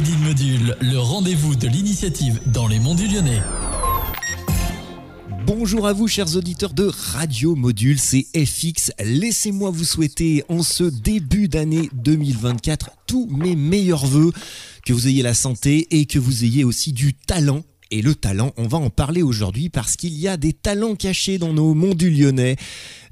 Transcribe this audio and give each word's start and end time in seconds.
Module, 0.00 0.74
le 0.80 0.98
rendez-vous 0.98 1.54
de 1.54 1.68
l'initiative 1.68 2.40
dans 2.46 2.66
les 2.66 2.78
monts 2.78 2.94
du 2.94 3.06
Lyonnais. 3.08 3.42
Bonjour 5.44 5.86
à 5.86 5.92
vous 5.92 6.08
chers 6.08 6.34
auditeurs 6.34 6.72
de 6.72 6.84
Radio 6.84 7.54
Module, 7.54 7.98
c'est 7.98 8.26
FX. 8.34 8.92
Laissez-moi 8.98 9.68
vous 9.68 9.84
souhaiter 9.84 10.44
en 10.48 10.62
ce 10.62 10.84
début 10.84 11.46
d'année 11.46 11.90
2024 11.92 12.90
tous 13.06 13.28
mes 13.30 13.54
meilleurs 13.54 14.06
voeux, 14.06 14.32
que 14.86 14.94
vous 14.94 15.08
ayez 15.08 15.22
la 15.22 15.34
santé 15.34 15.88
et 15.90 16.06
que 16.06 16.18
vous 16.18 16.44
ayez 16.44 16.64
aussi 16.64 16.94
du 16.94 17.12
talent 17.12 17.62
et 17.92 18.00
le 18.00 18.14
talent, 18.14 18.52
on 18.56 18.66
va 18.66 18.78
en 18.78 18.88
parler 18.88 19.22
aujourd'hui 19.22 19.68
parce 19.68 19.96
qu'il 19.96 20.18
y 20.18 20.26
a 20.26 20.38
des 20.38 20.54
talents 20.54 20.94
cachés 20.94 21.36
dans 21.36 21.52
nos 21.52 21.74
monts 21.74 21.94
du 21.94 22.10
Lyonnais. 22.10 22.56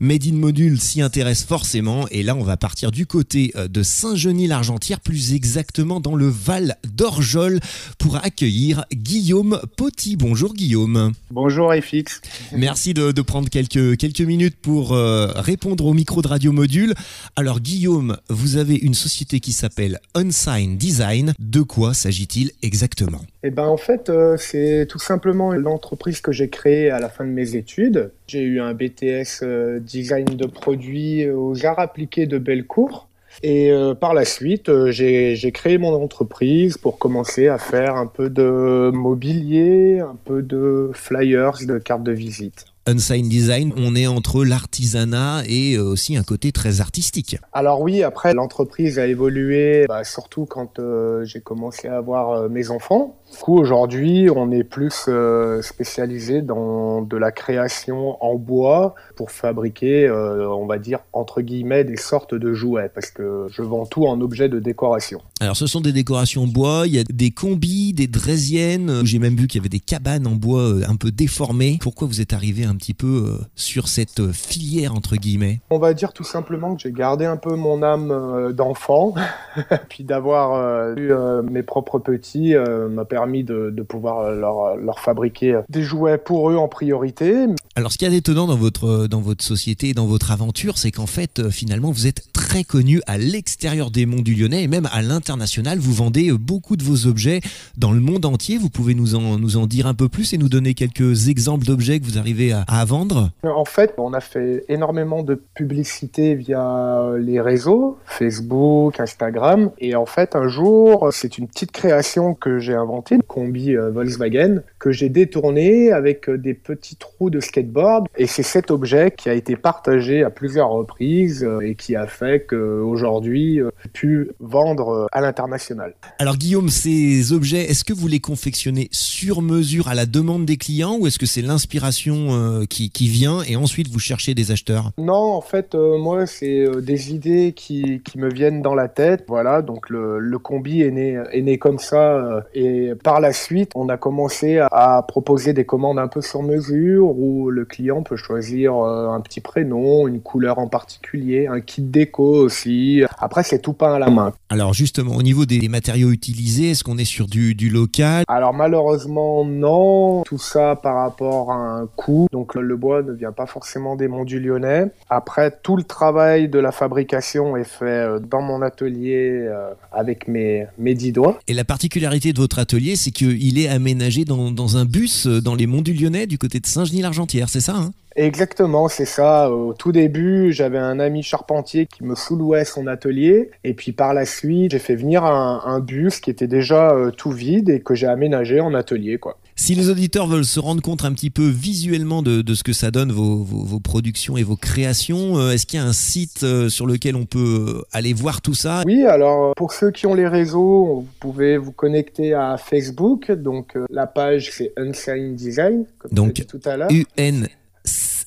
Made 0.02 0.27
in 0.27 0.32
Module 0.32 0.80
s'y 0.80 1.02
intéresse 1.02 1.45
forcément 1.45 2.09
et 2.09 2.22
là 2.22 2.34
on 2.34 2.42
va 2.42 2.56
partir 2.56 2.91
du 2.91 3.05
côté 3.05 3.52
euh, 3.55 3.69
de 3.69 3.82
Saint-Genis-l'Argentière, 3.82 4.98
plus 5.00 5.34
exactement 5.34 6.00
dans 6.00 6.14
le 6.14 6.27
Val 6.27 6.77
d'Orjol 6.88 7.60
pour 7.98 8.16
accueillir 8.16 8.86
Guillaume 8.95 9.60
Poty. 9.77 10.16
Bonjour 10.16 10.55
Guillaume. 10.55 11.12
Bonjour 11.30 11.74
FX. 11.74 12.22
Merci 12.56 12.94
de, 12.94 13.20
prendre 13.20 13.50
quelques, 13.50 13.98
quelques 13.98 14.22
minutes 14.22 14.56
pour 14.62 14.94
euh, 14.94 15.27
répondre 15.36 15.84
au 15.84 15.92
micro 15.92 16.22
de 16.22 16.28
Radio 16.28 16.52
Module. 16.52 16.94
Alors 17.36 17.60
Guillaume, 17.60 18.16
vous 18.30 18.56
avez 18.56 18.77
une 18.77 18.94
société 18.94 19.41
qui 19.41 19.52
s'appelle 19.52 20.00
Unsigned 20.14 20.78
Design. 20.78 21.34
De 21.38 21.60
quoi 21.60 21.92
s'agit-il 21.92 22.52
exactement? 22.62 23.20
Eh 23.42 23.50
ben 23.50 23.66
en 23.66 23.77
fait 23.77 24.08
euh, 24.08 24.36
c'est 24.38 24.70
tout 24.88 24.98
simplement 24.98 25.52
l'entreprise 25.52 26.20
que 26.20 26.33
j'ai 26.33 26.48
créée 26.48 26.91
à 26.91 26.98
la 26.98 27.09
fin 27.09 27.24
de 27.24 27.30
mes 27.30 27.56
études. 27.56 28.12
J'ai 28.27 28.42
eu 28.42 28.61
un 28.61 28.75
BTS 28.75 29.44
design 29.81 30.25
de 30.25 30.47
produits 30.47 31.28
aux 31.28 31.67
arts 31.67 31.78
appliqués 31.78 32.27
de 32.27 32.39
Bellecour. 32.39 33.11
Et 33.42 33.70
euh, 33.70 33.94
par 33.94 34.12
la 34.12 34.25
suite, 34.25 34.69
euh, 34.69 34.91
j'ai 34.91 35.53
créé 35.53 35.78
mon 35.78 35.94
entreprise 35.94 36.77
pour 36.77 36.98
commencer 36.98 37.48
à 37.48 37.59
faire 37.59 37.97
un 37.97 38.06
peu 38.06 38.28
de 38.28 38.91
mobilier, 38.92 40.00
un 40.00 40.17
peu 40.25 40.42
de 40.42 40.91
flyers, 40.92 41.59
de 41.66 41.78
cartes 41.78 42.03
de 42.03 42.12
visite. 42.12 42.66
Unsigned 42.86 43.28
Design, 43.28 43.73
on 43.77 43.95
est 43.95 44.06
entre 44.06 44.45
l'artisanat 44.45 45.42
et 45.47 45.75
euh, 45.75 45.83
aussi 45.83 46.17
un 46.17 46.23
côté 46.23 46.53
très 46.53 46.81
artistique. 46.81 47.37
Alors 47.53 47.81
oui, 47.81 48.03
après 48.03 48.34
l'entreprise 48.34 48.98
a 48.98 49.06
évolué, 49.06 49.87
bah, 49.89 50.05
surtout 50.05 50.47
quand 50.47 50.81
j'ai 51.22 51.41
commencé 51.41 51.89
à 51.89 51.97
avoir 51.97 52.48
mes 52.48 52.70
enfants. 52.70 53.20
Du 53.31 53.39
coup, 53.39 53.59
aujourd'hui, 53.59 54.28
on 54.28 54.50
est 54.50 54.64
plus 54.64 55.05
euh, 55.06 55.62
spécialisé 55.62 56.42
dans 56.42 57.00
de 57.03 57.17
la 57.17 57.31
création 57.31 58.22
en 58.25 58.34
bois 58.34 58.97
pour 59.15 59.31
fabriquer, 59.31 60.06
euh, 60.06 60.48
on 60.50 60.67
va 60.67 60.78
dire, 60.78 60.98
entre 61.12 61.41
guillemets, 61.41 61.84
des 61.84 61.97
sortes 61.97 62.34
de 62.34 62.53
jouets, 62.53 62.91
parce 62.92 63.11
que 63.11 63.47
je 63.50 63.62
vends 63.62 63.87
tout 63.87 64.06
en 64.06 64.20
objet 64.20 64.48
de 64.48 64.59
décoration. 64.59 65.20
Alors, 65.41 65.56
ce 65.56 65.67
sont 65.67 65.81
des 65.81 65.92
décorations 65.92 66.42
en 66.42 66.47
bois, 66.48 66.83
il 66.87 66.94
y 66.94 66.98
a 66.98 67.05
des 67.05 67.31
combis, 67.31 67.92
des 67.92 68.09
draisiennes, 68.09 69.06
j'ai 69.06 69.20
même 69.20 69.37
vu 69.37 69.47
qu'il 69.47 69.61
y 69.61 69.62
avait 69.62 69.69
des 69.69 69.81
cabanes 69.81 70.27
en 70.27 70.34
bois 70.34 70.62
euh, 70.62 70.83
un 70.89 70.97
peu 70.97 71.12
déformées. 71.12 71.78
Pourquoi 71.81 72.09
vous 72.09 72.20
êtes 72.20 72.33
arrivé 72.33 72.65
un 72.70 72.76
petit 72.76 72.94
peu 72.94 73.38
sur 73.56 73.88
cette 73.88 74.32
filière, 74.32 74.94
entre 74.94 75.16
guillemets 75.16 75.60
On 75.70 75.78
va 75.78 75.94
dire 75.94 76.12
tout 76.12 76.24
simplement 76.24 76.74
que 76.74 76.82
j'ai 76.82 76.92
gardé 76.92 77.24
un 77.24 77.36
peu 77.36 77.54
mon 77.56 77.82
âme 77.82 78.52
d'enfant, 78.52 79.14
puis 79.88 80.04
d'avoir 80.04 80.96
eu 80.96 81.12
mes 81.50 81.62
propres 81.62 81.98
petits 81.98 82.54
m'a 82.91 83.04
permis 83.04 83.44
de, 83.44 83.84
pouvoir 83.88 84.30
leur, 84.32 84.76
leur, 84.76 85.00
fabriquer 85.00 85.60
des 85.68 85.82
jouets 85.82 86.18
pour 86.18 86.50
eux 86.50 86.56
en 86.56 86.68
priorité. 86.68 87.46
Alors, 87.76 87.92
ce 87.92 87.98
qui 87.98 88.04
est 88.04 88.12
étonnant 88.12 88.46
dans 88.46 88.56
votre, 88.56 89.06
dans 89.06 89.20
votre 89.20 89.44
société, 89.44 89.94
dans 89.94 90.06
votre 90.06 90.30
aventure, 90.30 90.76
c'est 90.76 90.91
qu'en 90.91 91.06
fait, 91.06 91.38
euh, 91.38 91.50
finalement, 91.50 91.91
vous 91.91 92.06
êtes 92.06 92.32
très 92.32 92.64
connu 92.64 93.00
à 93.06 93.16
l'extérieur 93.16 93.91
des 93.91 94.06
monts 94.06 94.22
du 94.22 94.34
Lyonnais 94.34 94.64
et 94.64 94.69
même 94.69 94.88
à 94.92 95.03
l'international. 95.03 95.78
Vous 95.78 95.92
vendez 95.92 96.30
euh, 96.30 96.38
beaucoup 96.38 96.76
de 96.76 96.82
vos 96.82 97.06
objets 97.06 97.41
dans 97.76 97.92
le 97.92 98.00
monde 98.00 98.25
entier. 98.25 98.59
Vous 98.59 98.70
pouvez 98.70 98.94
nous 98.94 99.14
en, 99.14 99.38
nous 99.38 99.56
en 99.56 99.66
dire 99.66 99.86
un 99.86 99.94
peu 99.94 100.09
plus 100.09 100.32
et 100.32 100.38
nous 100.38 100.48
donner 100.48 100.75
quelques 100.75 101.28
exemples 101.28 101.64
d'objets 101.64 102.00
que 102.00 102.04
vous 102.04 102.19
arrivez 102.19 102.53
à, 102.53 102.59
à 102.69 102.84
vendre? 102.84 103.31
En 103.43 103.65
fait, 103.65 103.94
on 103.98 104.12
a 104.12 104.21
fait 104.21 104.65
énormément 104.69 105.22
de 105.22 105.34
publicité 105.34 106.34
via 106.34 107.10
les 107.19 107.41
réseaux, 107.41 107.98
Facebook, 108.04 109.00
Instagram. 109.00 109.71
Et 109.78 109.94
en 109.94 110.06
fait, 110.06 110.37
un 110.37 110.48
jour, 110.48 111.09
c'est 111.12 111.38
une 111.38 111.48
petite 111.48 111.72
création 111.72 112.34
que 112.34 112.59
j'ai 112.59 112.75
inventée 112.75 113.19
combi 113.26 113.76
euh, 113.76 113.91
Volkswagen, 113.91 114.62
que 114.78 114.93
j'ai 114.93 115.09
détourné 115.09 115.93
avec 115.93 116.28
euh, 116.28 116.38
des 116.38 116.54
petits 116.54 116.97
trous 116.97 117.31
de 117.31 117.41
skateboard. 117.41 118.06
Et 118.16 118.26
c'est 118.26 118.43
cet 118.43 118.71
objet 118.71 119.12
qui 119.16 119.28
a 119.28 119.34
été 119.34 119.56
partagé 119.56 120.22
à 120.22 120.31
plusieurs 120.31 120.71
reprises 120.71 121.44
euh, 121.44 121.60
et 121.60 121.75
qui 121.75 121.97
a 121.97 122.06
fait 122.06 122.47
qu'aujourd'hui, 122.47 123.60
j'ai 123.84 123.91
pu 123.91 124.31
vendre 124.41 125.06
à 125.12 125.21
l'international. 125.21 125.94
Alors 126.19 126.37
Guillaume, 126.37 126.69
ces 126.69 127.32
objets, 127.32 127.71
est-ce 127.71 127.84
que 127.84 127.92
vous 127.92 128.09
les 128.09 128.21
confectionnez 128.21 128.88
sur 128.91 129.42
mesure 129.42 129.88
à 129.88 129.94
la 129.94 130.06
demande 130.06 130.44
des 130.44 130.56
clients 130.56 130.97
ou 130.98 131.06
est-ce 131.06 131.19
que 131.19 131.27
c'est 131.27 131.42
l'inspiration 131.42 132.50
qui, 132.69 132.91
qui, 132.91 133.09
vient 133.09 133.43
et 133.43 133.56
ensuite 133.56 133.88
vous 133.88 133.99
cherchez 133.99 134.34
des 134.34 134.50
acheteurs 134.50 134.91
Non, 134.99 135.15
en 135.15 135.41
fait, 135.41 135.75
moi, 135.75 136.27
c'est 136.27 136.66
des 136.83 137.12
idées 137.12 137.53
qui, 137.55 138.03
qui, 138.05 138.19
me 138.19 138.28
viennent 138.28 138.62
dans 138.62 138.75
la 138.75 138.88
tête. 138.88 139.25
Voilà, 139.28 139.62
donc 139.62 139.88
le, 139.91 140.19
le 140.19 140.38
combi 140.38 140.83
est 140.83 140.91
né, 140.91 141.19
est 141.33 141.43
né 141.43 141.59
comme 141.59 141.78
ça 141.78 142.44
et 142.55 142.93
par 143.03 143.21
la 143.21 143.33
suite, 143.33 143.72
on 143.75 143.89
a 143.89 143.97
commencé 143.97 144.59
à 144.59 145.05
proposer 145.06 145.53
des 145.53 145.65
commandes 145.65 145.99
un 145.99 146.09
peu 146.09 146.21
sur 146.21 146.43
mesure 146.43 147.19
où 147.19 147.50
le 147.50 147.65
client 147.65 148.03
peut 148.03 148.16
choisir 148.16 148.77
euh, 148.77 149.09
un 149.09 149.21
petit 149.21 149.41
prénom, 149.41 150.09
une 150.09 150.21
couleur 150.21 150.59
en 150.59 150.69
particulier, 150.69 151.47
un 151.47 151.60
kit 151.60 151.83
déco 151.83 152.25
aussi. 152.25 153.03
Après, 153.20 153.42
c'est 153.42 153.60
tout 153.60 153.75
peint 153.75 153.94
à 153.94 153.98
la 153.98 154.10
main. 154.10 154.32
Alors 154.48 154.72
justement, 154.72 155.14
au 155.14 155.22
niveau 155.22 155.44
des 155.44 155.69
matériaux 155.69 156.10
utilisés, 156.10 156.70
est-ce 156.70 156.82
qu'on 156.82 156.98
est 156.98 157.04
sur 157.04 157.26
du, 157.26 157.54
local? 157.70 158.25
Alors 158.28 158.54
malheureusement, 158.54 159.44
non. 159.44 160.22
Tout 160.25 160.38
ça 160.38 160.76
par 160.76 160.97
rapport 160.97 161.53
à 161.53 161.56
un 161.56 161.86
coût. 161.86 162.26
Donc 162.32 162.54
le 162.54 162.76
bois 162.76 163.03
ne 163.03 163.12
vient 163.12 163.32
pas 163.32 163.47
forcément 163.47 163.97
des 163.97 164.09
monts 164.09 164.25
du 164.25 164.41
Lyonnais. 164.41 164.86
Après, 165.09 165.50
tout 165.62 165.76
le 165.76 165.82
travail 165.82 166.48
de 166.48 166.59
la 166.59 166.72
fabrication 166.72 167.56
est 167.56 167.64
fait 167.64 167.84
euh, 167.84 168.19
dans 168.19 168.42
mon 168.42 168.62
atelier 168.62 169.47
euh, 169.47 169.70
avec 169.92 170.26
mes, 170.26 170.66
mes 170.78 170.94
dix 170.94 171.12
doigts. 171.12 171.38
Et 171.47 171.54
la 171.54 171.64
particularité 171.64 172.32
de 172.32 172.38
votre 172.38 172.59
atelier, 172.59 172.97
c'est 172.97 173.10
qu'il 173.10 173.59
est 173.59 173.69
aménagé 173.69 174.25
dans, 174.25 174.76
un 174.76 174.84
bus 174.84 175.26
euh, 175.26 175.41
dans 175.41 175.54
les 175.54 175.66
monts 175.66 175.82
du 175.82 175.92
Lyonnais, 175.92 176.26
du 176.26 176.38
côté 176.38 176.60
de 176.60 176.66
Saint-Genis-l'Argentière, 176.66 177.48
c'est 177.48 177.60
ça 177.60 177.76
hein? 177.76 177.91
Exactement, 178.16 178.88
c'est 178.88 179.04
ça. 179.04 179.50
Au 179.50 179.72
tout 179.72 179.93
début, 179.93 180.53
j'avais 180.53 180.78
un 180.78 180.98
ami 180.98 181.22
charpentier 181.22 181.87
qui 181.87 182.04
me 182.04 182.15
sous-louait 182.15 182.65
son 182.65 182.87
atelier. 182.87 183.50
Et 183.65 183.75
puis 183.75 183.93
par 183.93 184.15
la 184.15 184.25
suite, 184.25 184.72
j'ai 184.72 184.78
fait 184.78 184.97
venir 184.97 185.25
un, 185.25 185.81
bus 185.81 186.21
qui 186.21 186.31
était 186.31 186.47
déjà 186.47 186.91
euh, 186.91 187.10
tout 187.10 187.31
vide 187.31 187.71
et 187.71 187.81
que 187.81 187.94
j'ai 187.94 188.06
aménagé 188.06 188.60
en 188.60 188.75
atelier. 188.75 189.19
quoi. 189.19 189.38
Si 189.56 189.75
les 189.75 189.88
auditeurs 189.88 190.26
veulent 190.26 190.44
se 190.44 190.60
rendre 190.60 190.82
compte 190.82 191.04
un 191.04 191.12
petit 191.12 191.31
peu 191.31 191.47
visuellement 191.47 192.22
de, 192.22 192.54
ce 192.54 192.62
que 192.62 192.72
ça 192.72 192.91
donne, 192.91 193.12
vos, 193.12 193.81
productions 193.81 194.37
et 194.37 194.42
vos 194.42 194.56
créations, 194.56 195.38
euh, 195.38 195.53
est-ce 195.53 195.66
qu'il 195.66 195.78
y 195.78 195.82
a 195.82 195.87
un 195.87 195.92
site 195.92 196.44
sur 196.69 196.87
lequel 196.87 197.16
on 197.16 197.25
peut 197.25 197.82
aller 197.92 198.12
voir 198.12 198.42
tout 198.42 198.54
ça? 198.54 198.82
Oui, 198.84 199.04
alors 199.04 199.54
pour 199.54 199.72
ceux 199.72 199.91
qui 199.91 200.06
ont 200.06 200.15
les 200.15 200.28
réseaux, 200.28 201.00
vous 201.00 201.09
pouvez 201.21 201.56
vous 201.56 201.72
connecter 201.72 202.34
à 202.34 202.56
Facebook. 202.56 203.31
Donc 203.31 203.77
euh, 203.77 203.87
la 203.91 204.06
page 204.06 204.50
c'est 204.53 204.72
Unsigned 204.77 205.34
Design, 205.34 205.84
comme 205.98 206.10
Donc, 206.12 206.47
tout 206.47 206.60
à 206.65 206.77
l'heure. 206.77 206.91
UN 206.91 207.47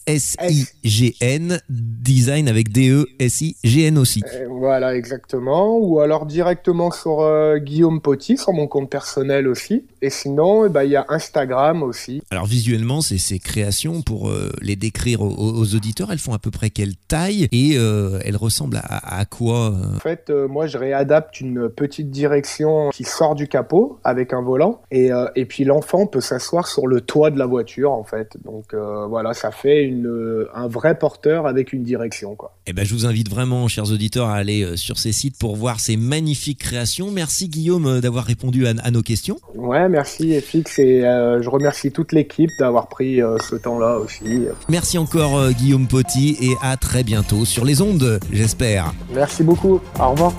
S-I-G-N, 0.05 1.59
design 1.69 2.49
avec 2.49 2.71
D-E-S-I-G-N 2.71 3.97
aussi. 3.97 4.21
Euh, 4.33 4.47
voilà, 4.49 4.95
exactement. 4.95 5.77
Ou 5.77 5.99
alors 5.99 6.25
directement 6.25 6.91
sur 6.91 7.21
euh, 7.21 7.57
Guillaume 7.57 8.01
Poty, 8.01 8.37
sur 8.37 8.53
mon 8.53 8.67
compte 8.67 8.89
personnel 8.89 9.47
aussi. 9.47 9.85
Et 10.01 10.09
sinon, 10.09 10.65
eh 10.65 10.69
ben, 10.69 10.83
il 10.83 10.91
y 10.91 10.95
a 10.95 11.05
Instagram 11.09 11.83
aussi. 11.83 12.21
Alors 12.31 12.45
visuellement, 12.45 13.01
ces, 13.01 13.17
ces 13.17 13.39
créations, 13.39 14.01
pour 14.01 14.29
euh, 14.29 14.51
les 14.61 14.75
décrire 14.75 15.21
aux, 15.21 15.75
auditeurs, 15.75 16.11
elles 16.11 16.19
font 16.19 16.33
à 16.33 16.39
peu 16.39 16.51
près 16.51 16.69
quelle 16.69 16.95
taille 16.95 17.47
et 17.51 17.75
elles 17.75 18.35
ressemblent 18.35 18.81
à, 18.83 19.19
à 19.19 19.25
quoi 19.25 19.73
En 19.95 19.99
fait, 19.99 20.29
moi, 20.29 20.67
je 20.67 20.77
réadapte 20.77 21.39
une 21.39 21.69
petite 21.69 22.11
direction 22.11 22.89
qui 22.89 23.03
sort 23.03 23.35
du 23.35 23.47
capot 23.47 23.99
avec 24.03 24.33
un 24.33 24.41
volant. 24.41 24.81
Et, 24.91 25.09
et 25.35 25.45
puis 25.45 25.63
l'enfant 25.63 26.05
peut 26.05 26.21
s'asseoir 26.21 26.67
sur 26.67 26.87
le 26.87 27.01
toit 27.01 27.31
de 27.31 27.39
la 27.39 27.45
voiture, 27.45 27.91
en 27.91 28.03
fait. 28.03 28.37
Donc 28.43 28.73
voilà, 28.73 29.33
ça 29.33 29.51
fait 29.51 29.83
une 29.83 29.92
euh, 30.05 30.49
un 30.53 30.67
vrai 30.67 30.97
porteur 30.97 31.47
avec 31.47 31.73
une 31.73 31.83
direction. 31.83 32.35
Quoi. 32.35 32.55
Eh 32.67 32.73
ben, 32.73 32.85
je 32.85 32.93
vous 32.93 33.05
invite 33.05 33.29
vraiment, 33.29 33.67
chers 33.67 33.91
auditeurs, 33.91 34.27
à 34.27 34.35
aller 34.35 34.63
euh, 34.63 34.75
sur 34.75 34.97
ces 34.97 35.11
sites 35.11 35.37
pour 35.37 35.55
voir 35.55 35.79
ces 35.79 35.97
magnifiques 35.97 36.59
créations. 36.59 37.11
Merci 37.11 37.49
Guillaume 37.49 37.85
euh, 37.85 38.01
d'avoir 38.01 38.25
répondu 38.25 38.65
à, 38.67 38.91
nos 38.91 39.01
questions. 39.01 39.37
Ouais, 39.55 39.89
merci 39.89 40.39
FX 40.39 40.79
et 40.79 41.01
je 41.01 41.49
remercie 41.49 41.91
toute 41.91 42.11
l'équipe 42.11 42.49
d'avoir 42.59 42.87
pris 42.87 43.19
ce 43.49 43.55
temps-là 43.55 43.97
aussi. 43.97 44.45
Merci 44.69 44.97
encore 44.97 45.49
Guillaume 45.51 45.87
Poty 45.87 46.37
et 46.41 46.53
à 46.61 46.77
très 46.77 47.03
bientôt 47.03 47.45
sur 47.45 47.65
les 47.65 47.81
ondes, 47.81 48.19
j'espère. 48.31 48.93
Merci 49.13 49.43
beaucoup. 49.43 49.81
Au 49.99 50.11
revoir. 50.11 50.33